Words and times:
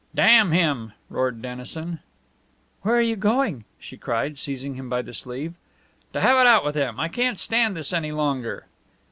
"Damn 0.15 0.51
him!" 0.51 0.93
roared 1.11 1.43
Dennison. 1.43 1.99
"Where 2.81 2.95
are 2.95 3.01
you 3.03 3.15
going?" 3.15 3.65
she 3.79 3.97
cried, 3.97 4.39
seizing 4.39 4.73
him 4.73 4.89
by 4.89 5.03
the 5.03 5.13
sleeve. 5.13 5.53
"To 6.13 6.21
have 6.21 6.39
it 6.39 6.47
out 6.47 6.65
with 6.65 6.73
him! 6.73 6.99
I 6.99 7.07
can't 7.07 7.37
stand 7.37 7.77
this 7.77 7.93
any 7.93 8.11
longer!" 8.11 8.65